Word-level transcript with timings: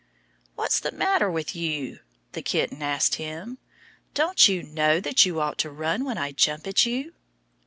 "What's 0.55 0.79
the 0.79 0.91
matter 0.91 1.29
with 1.29 1.55
you?" 1.55 1.99
the 2.31 2.41
kitten 2.41 2.81
asked 2.81 3.17
him. 3.17 3.59
"Don't 4.15 4.47
you 4.47 4.63
know 4.63 4.99
that 4.99 5.27
you 5.27 5.39
ought 5.39 5.59
to 5.59 5.69
run 5.69 6.05
when 6.05 6.17
I 6.17 6.31
jump 6.31 6.65
at 6.65 6.87
you?" 6.87 7.13